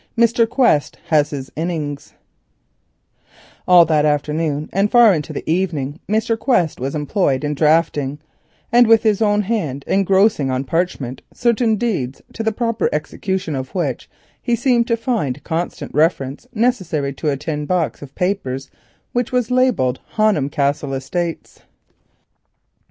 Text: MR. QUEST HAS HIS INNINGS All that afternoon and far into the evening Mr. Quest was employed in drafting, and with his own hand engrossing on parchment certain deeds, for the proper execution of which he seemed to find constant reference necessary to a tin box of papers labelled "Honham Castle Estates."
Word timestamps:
MR. 0.17 0.49
QUEST 0.49 0.97
HAS 1.09 1.29
HIS 1.29 1.51
INNINGS 1.55 2.15
All 3.67 3.85
that 3.85 4.03
afternoon 4.03 4.67
and 4.73 4.89
far 4.89 5.13
into 5.13 5.31
the 5.31 5.47
evening 5.47 5.99
Mr. 6.09 6.39
Quest 6.39 6.79
was 6.79 6.95
employed 6.95 7.43
in 7.43 7.53
drafting, 7.53 8.17
and 8.71 8.87
with 8.87 9.03
his 9.03 9.21
own 9.21 9.43
hand 9.43 9.83
engrossing 9.85 10.49
on 10.49 10.63
parchment 10.63 11.21
certain 11.31 11.75
deeds, 11.75 12.19
for 12.35 12.41
the 12.41 12.51
proper 12.51 12.89
execution 12.91 13.55
of 13.55 13.75
which 13.75 14.09
he 14.41 14.55
seemed 14.55 14.87
to 14.87 14.97
find 14.97 15.43
constant 15.43 15.93
reference 15.93 16.47
necessary 16.51 17.13
to 17.13 17.29
a 17.29 17.37
tin 17.37 17.67
box 17.67 18.01
of 18.01 18.15
papers 18.15 18.71
labelled 19.13 19.99
"Honham 20.13 20.49
Castle 20.49 20.95
Estates." 20.95 21.61